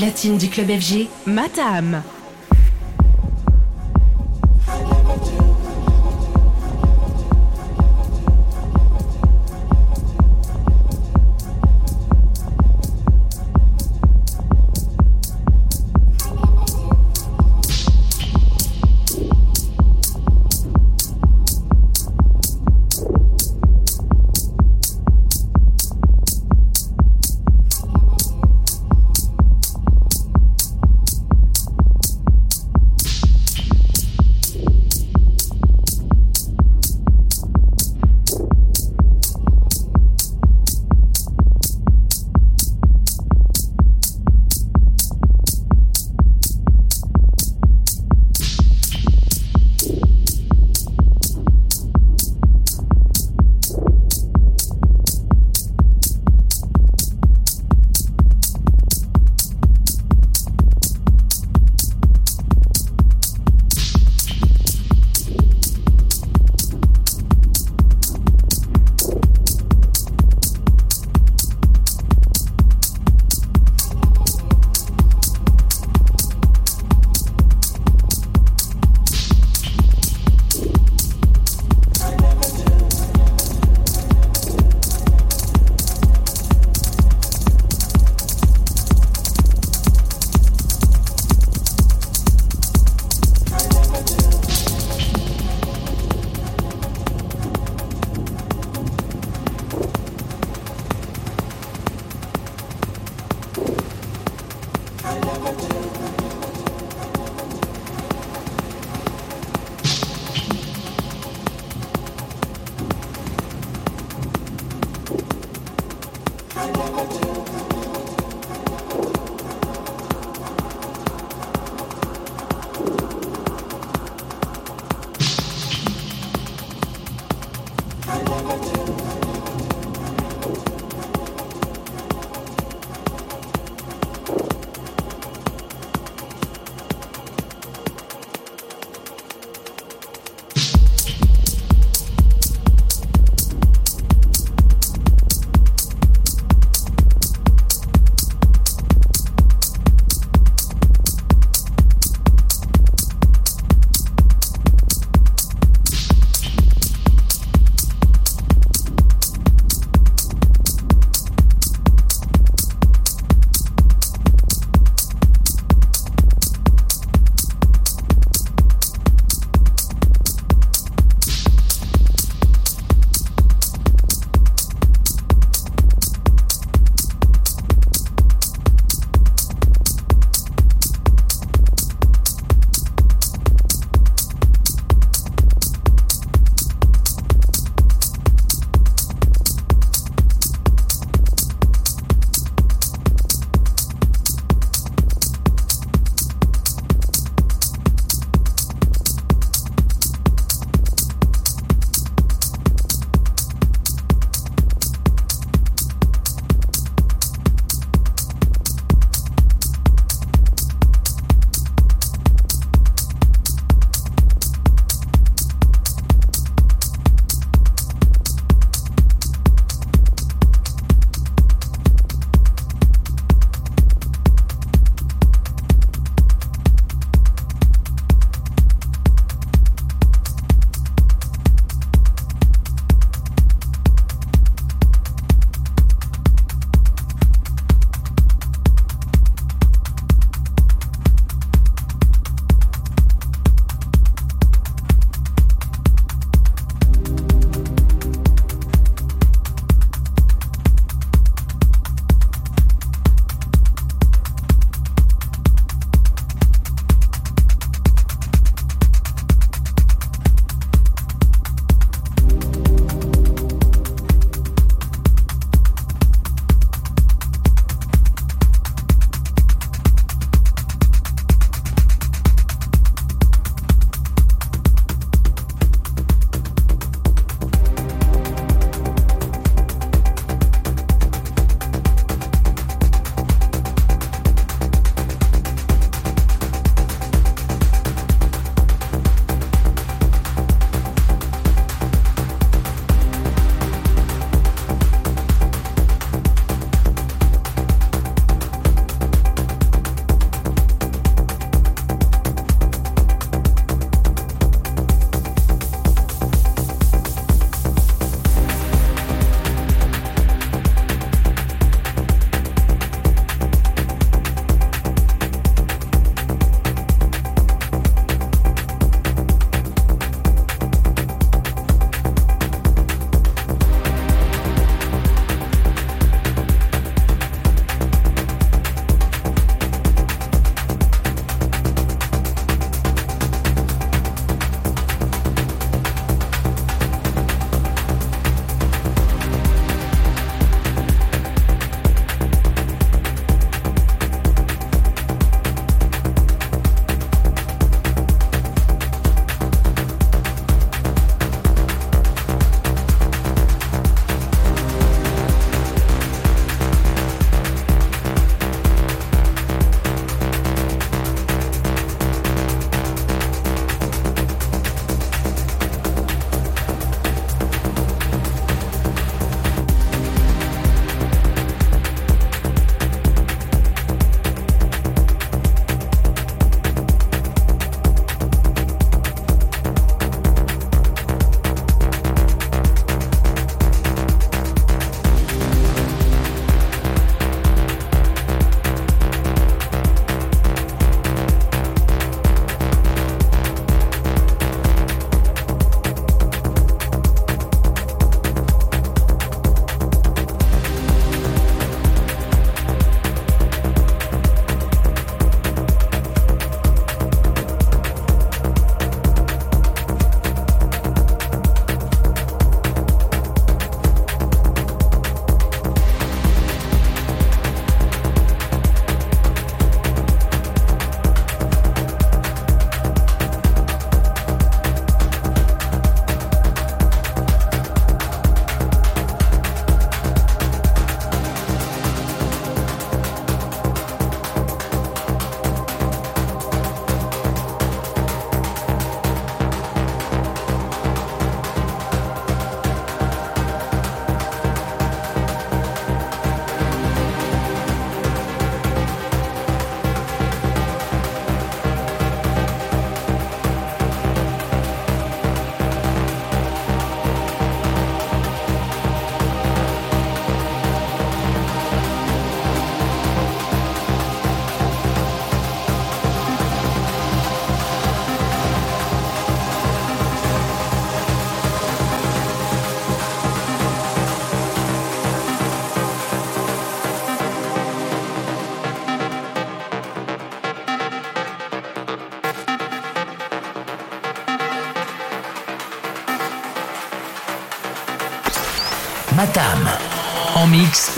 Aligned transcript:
Platine 0.00 0.38
du 0.38 0.48
club 0.48 0.70
FG, 0.70 1.08
Matam. 1.26 2.02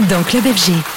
Dans 0.09 0.23
Club 0.23 0.45
FG. 0.45 0.92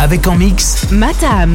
Avec 0.00 0.26
en 0.26 0.34
mix 0.34 0.90
Matam. 0.90 1.54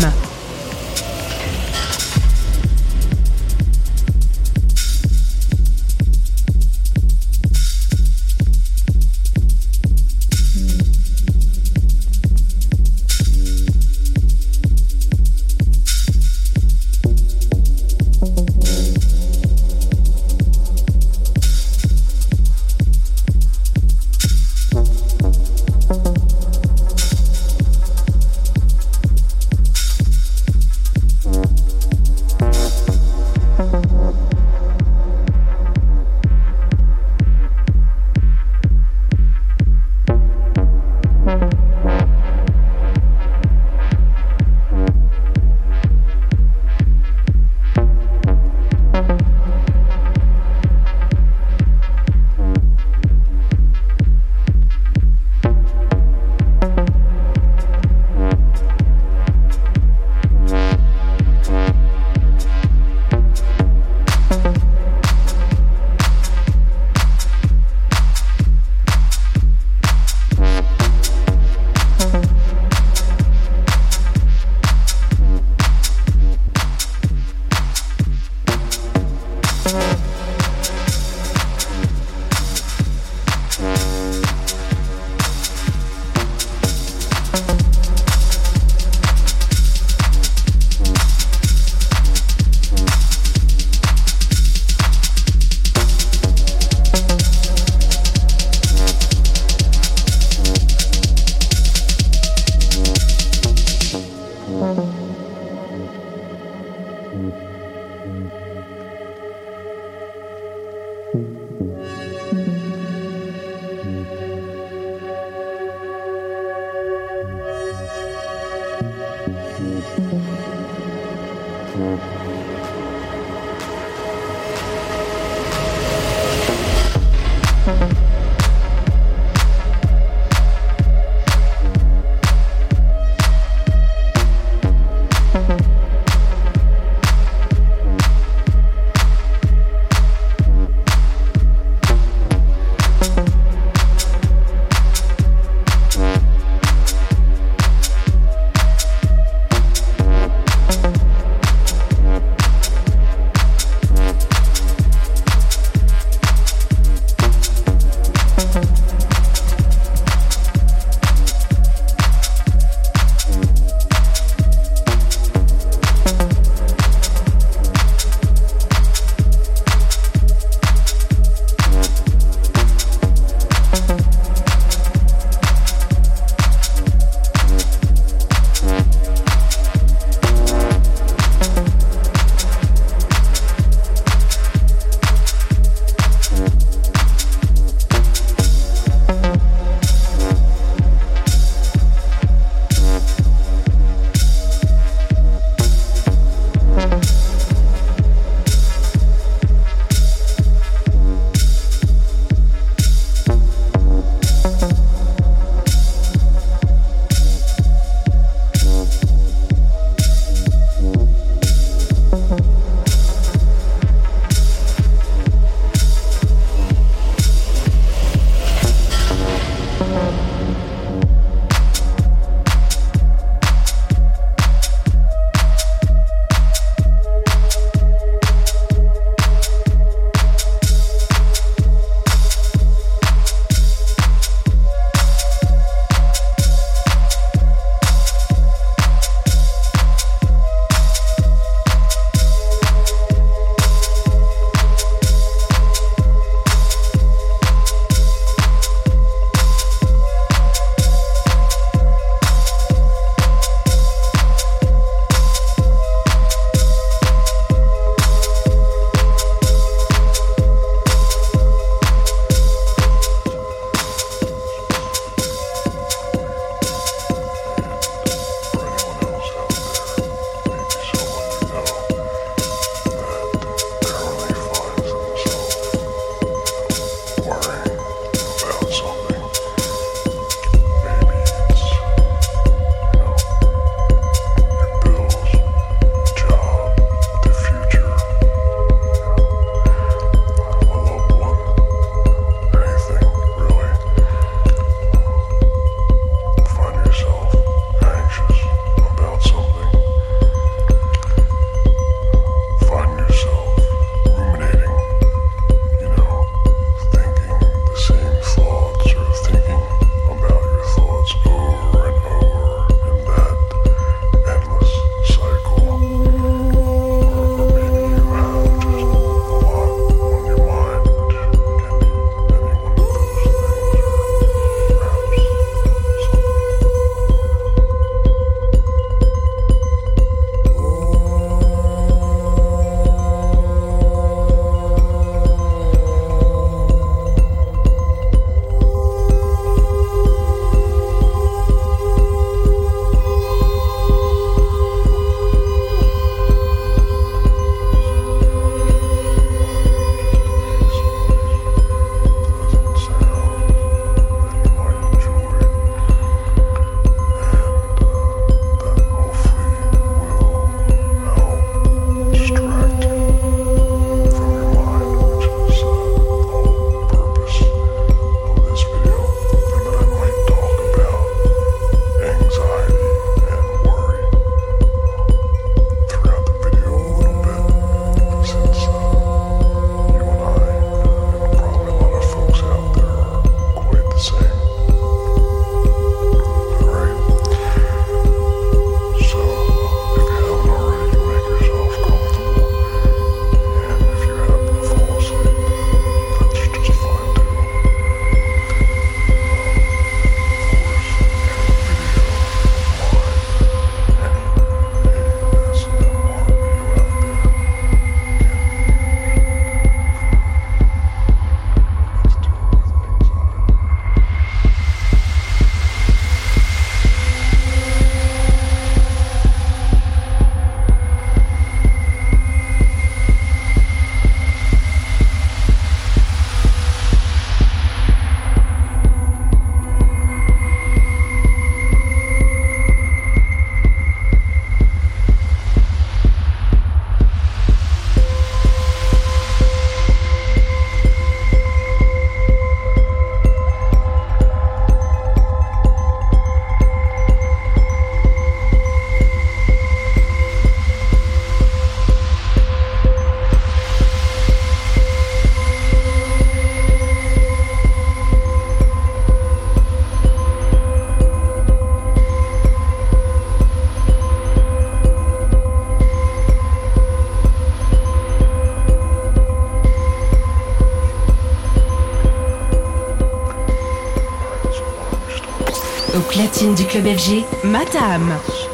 Du 476.39 476.65
club 476.65 476.85
FG, 476.85 477.25
Matam. 477.43 478.46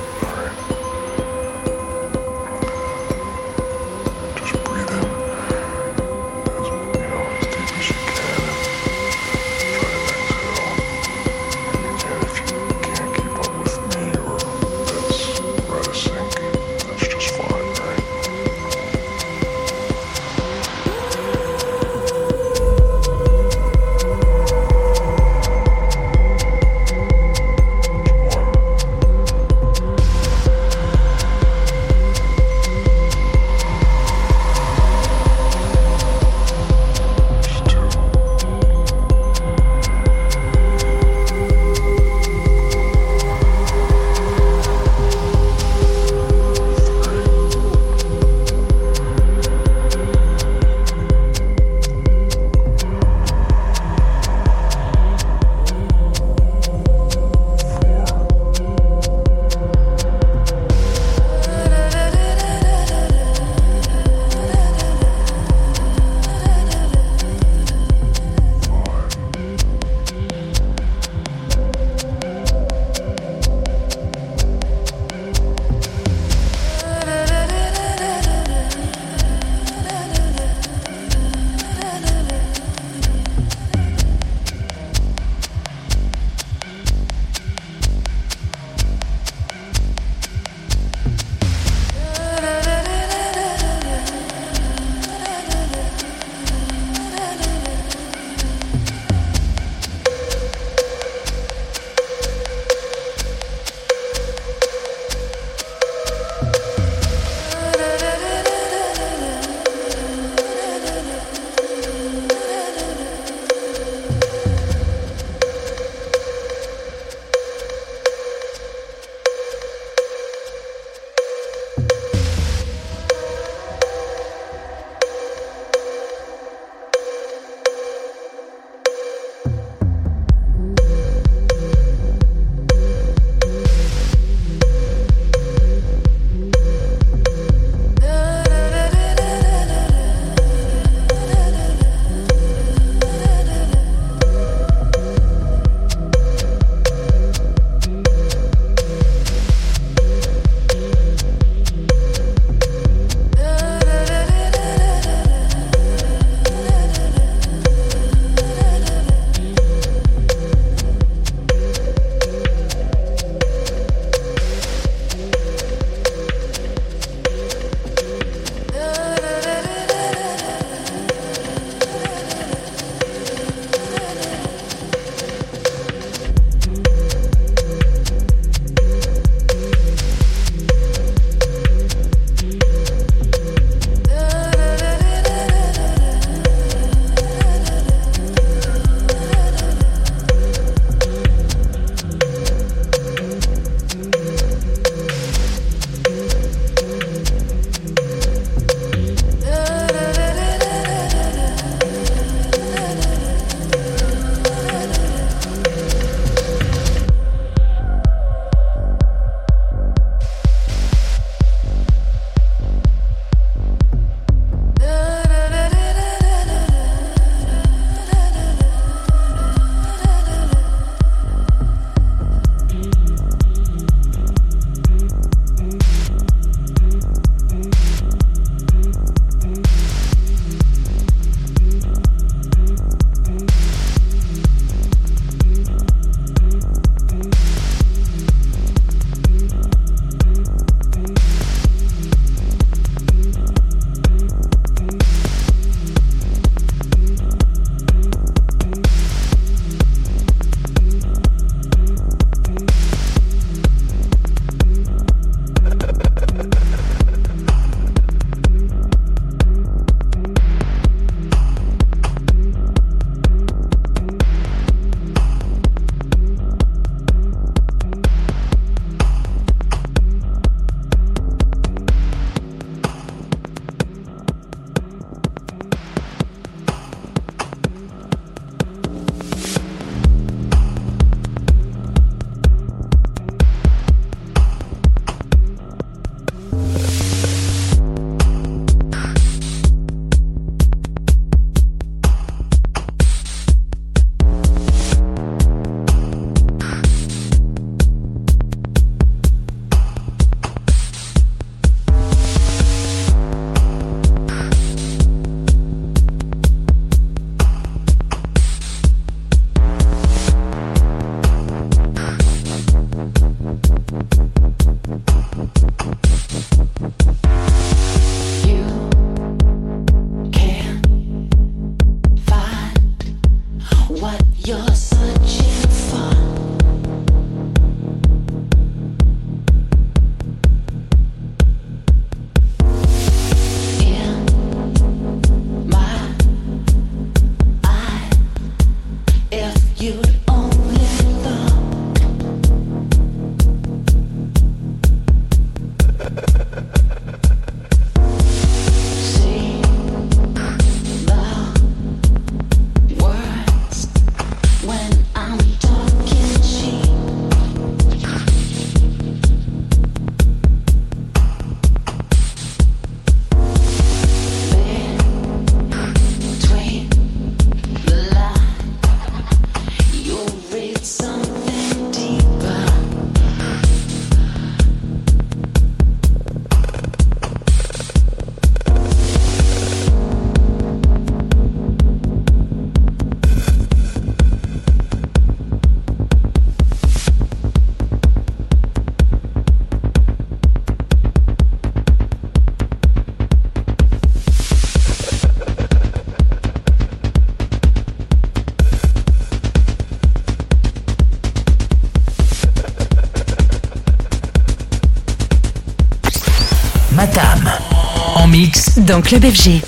Dans 408.84 409.02
Club 409.02 409.24
FG. 409.26 409.62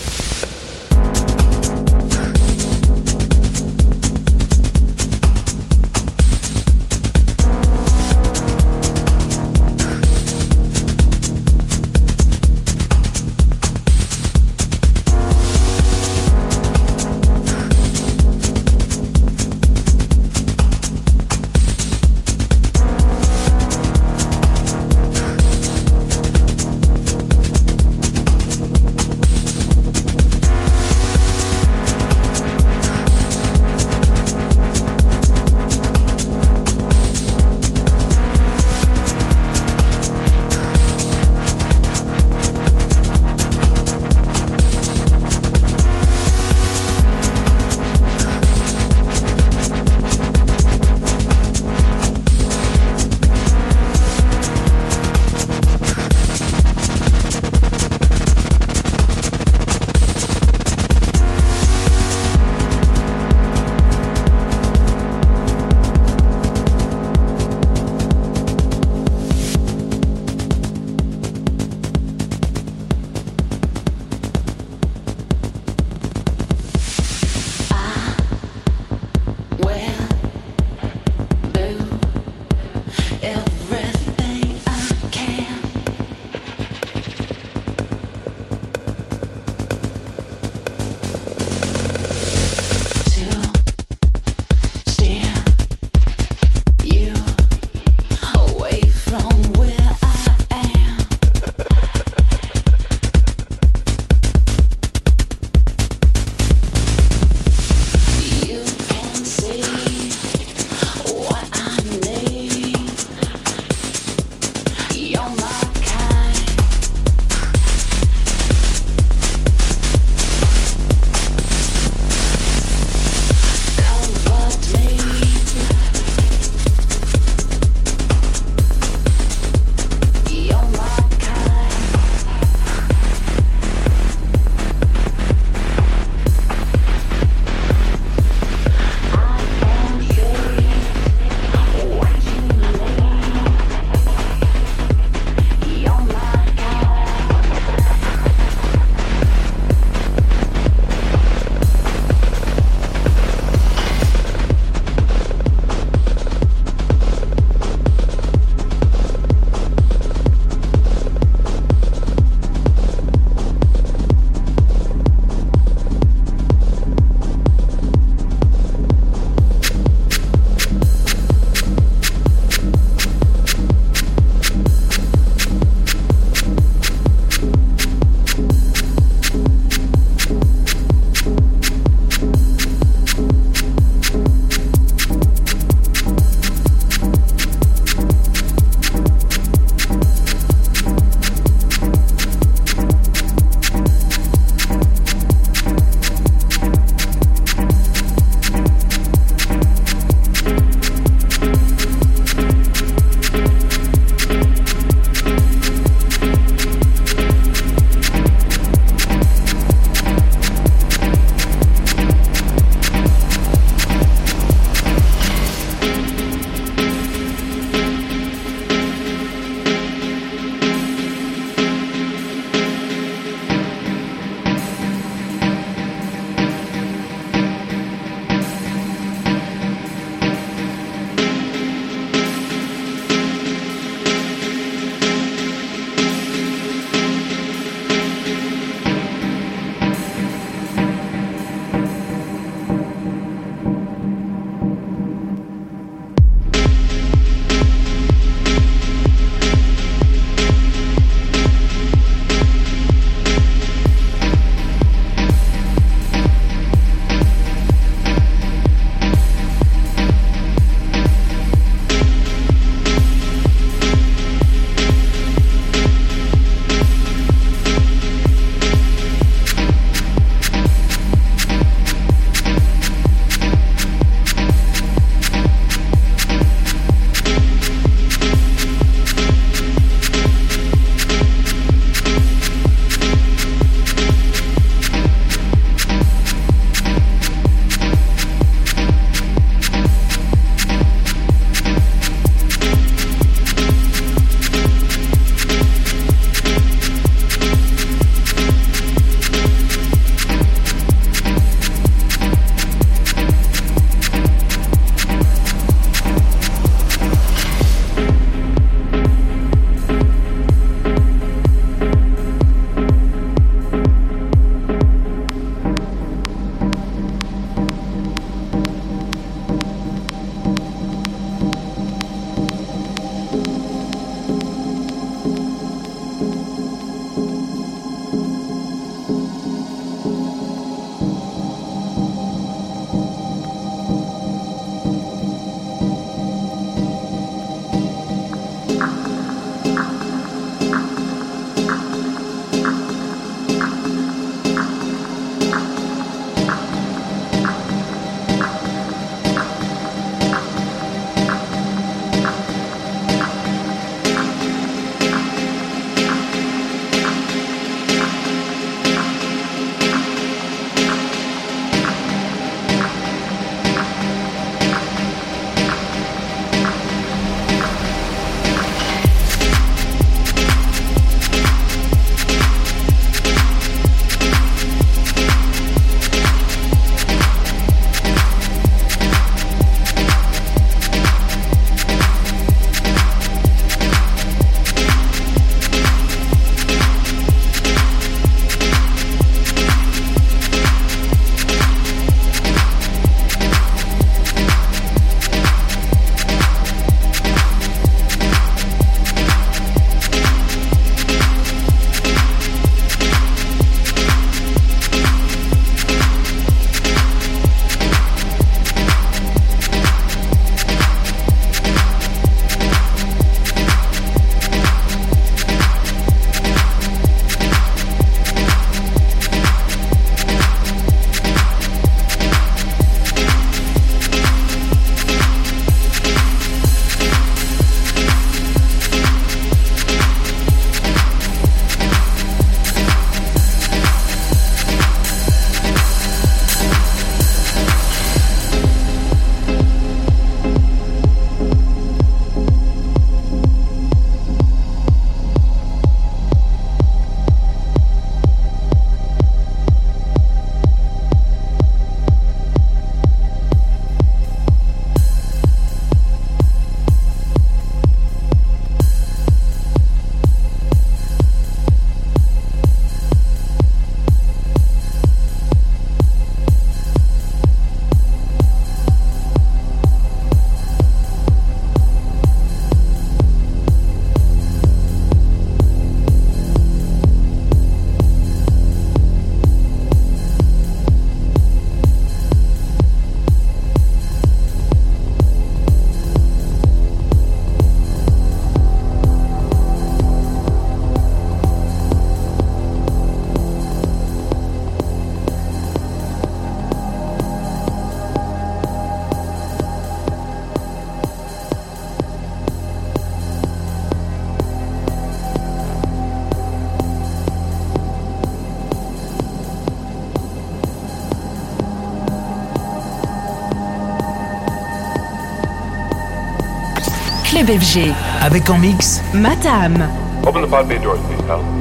Avec 518.21 518.49
en 518.49 518.57
mix 518.57 519.01
Matam. 519.13 519.87
Open 520.25 520.41
the 520.41 520.47
pod 520.47 520.67
bay 520.67 520.79
doors, 520.79 520.97
please, 521.07 521.21
pal. 521.27 521.54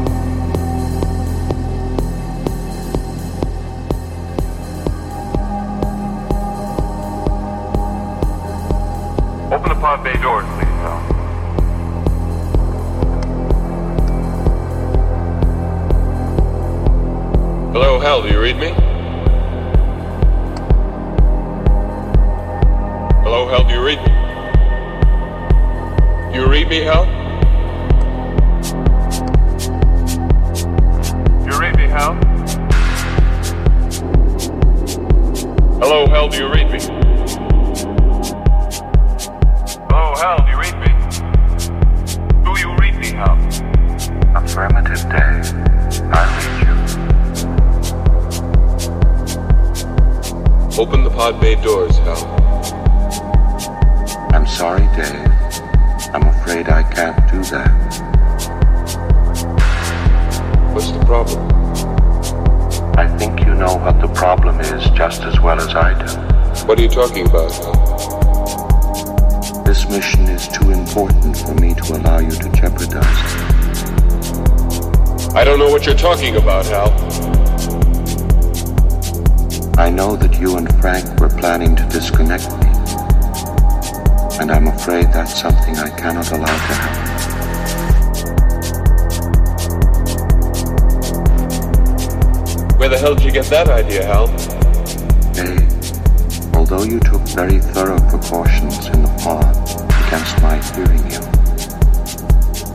Do 26.74 26.80
you 26.80 27.13
talking 76.14 76.36
about, 76.36 76.64
Hal. 76.66 76.92
I 79.76 79.90
know 79.90 80.14
that 80.14 80.38
you 80.38 80.56
and 80.56 80.72
Frank 80.80 81.18
were 81.18 81.28
planning 81.28 81.74
to 81.74 81.82
disconnect 81.88 82.48
me. 82.60 82.68
And 84.38 84.52
I'm 84.52 84.68
afraid 84.68 85.06
that's 85.06 85.40
something 85.40 85.76
I 85.76 85.90
cannot 85.98 86.30
allow 86.30 86.46
to 86.46 86.52
happen. 86.52 87.10
Where 92.78 92.88
the 92.88 92.98
hell 92.98 93.16
did 93.16 93.24
you 93.24 93.32
get 93.32 93.46
that 93.46 93.68
idea, 93.68 94.06
Hal? 94.06 94.28
Dave, 95.32 96.54
although 96.54 96.84
you 96.84 97.00
took 97.00 97.22
very 97.34 97.58
thorough 97.58 97.98
precautions 98.08 98.86
in 98.86 99.02
the 99.02 99.10
pod 99.20 99.56
against 100.06 100.40
my 100.40 100.60
hearing 100.76 101.10
you, 101.10 101.20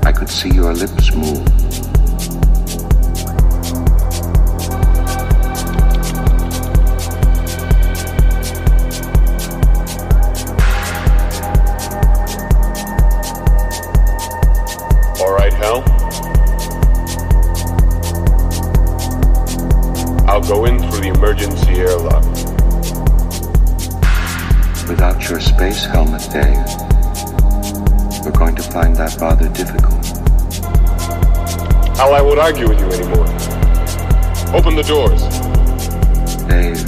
I 0.06 0.12
could 0.12 0.30
see 0.30 0.50
your 0.50 0.74
lips 0.74 1.14
move. 1.14 1.59
Rather 29.50 29.64
difficult. 29.64 30.06
Hal, 31.98 32.14
I 32.14 32.22
won't 32.22 32.40
argue 32.40 32.68
with 32.68 32.80
you 32.80 32.88
anymore. 32.92 33.28
Open 34.56 34.76
the 34.76 34.84
doors. 34.84 35.22
Dave, 36.48 36.80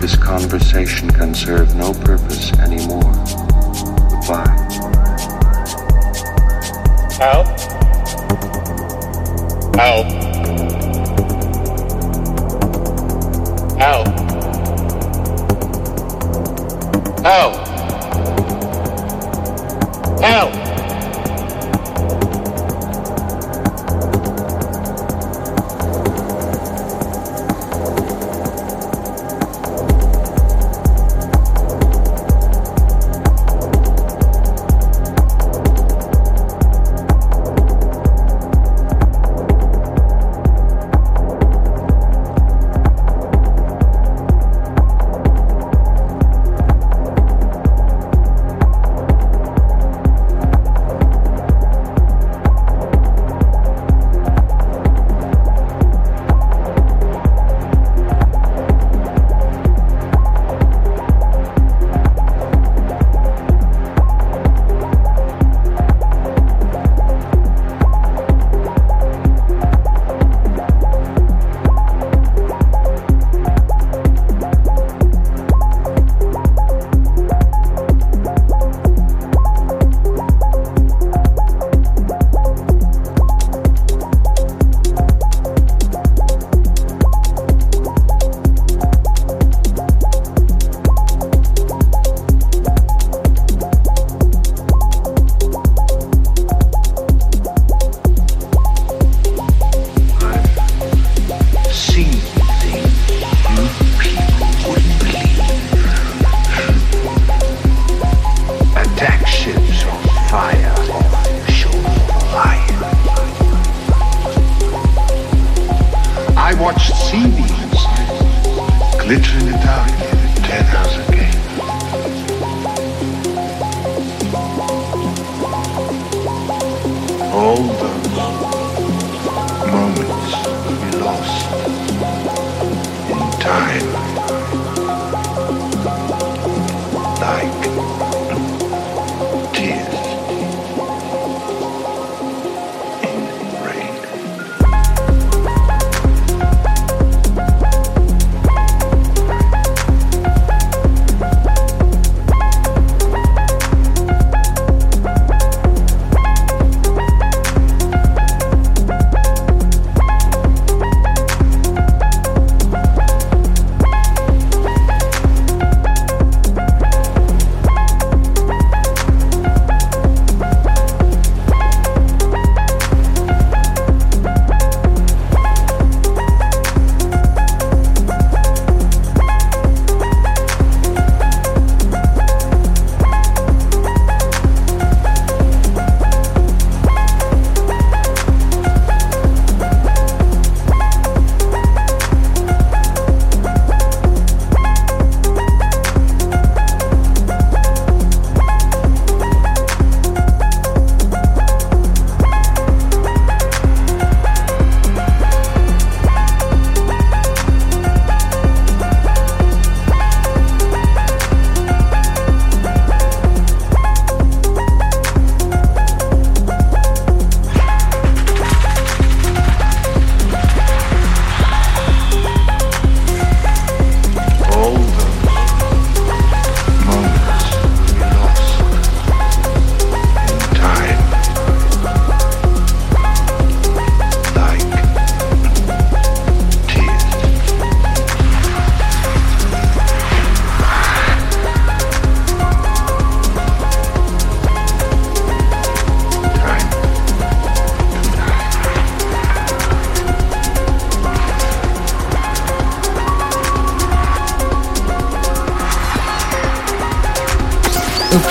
this 0.00 0.16
conversation 0.16 1.10
can 1.10 1.34
serve 1.34 1.74
no 1.74 1.92
purpose 1.92 2.52
anymore. 2.58 3.12
Goodbye. 4.10 4.56
Hal? 7.18 7.44
Hal? 9.76 10.04
Hal? 13.78 14.04
Hal? 17.22 17.70
Hal? 20.20 20.49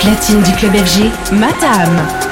Platine 0.00 0.42
du 0.42 0.52
club 0.52 0.74
FG, 0.76 1.10
Matam. 1.32 2.29